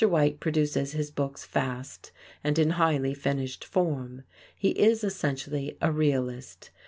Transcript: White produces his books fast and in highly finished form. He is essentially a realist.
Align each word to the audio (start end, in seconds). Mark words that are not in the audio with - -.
White 0.03 0.39
produces 0.39 0.93
his 0.93 1.11
books 1.11 1.45
fast 1.45 2.11
and 2.43 2.57
in 2.57 2.71
highly 2.71 3.13
finished 3.13 3.63
form. 3.63 4.23
He 4.55 4.69
is 4.69 5.03
essentially 5.03 5.77
a 5.79 5.91
realist. 5.91 6.71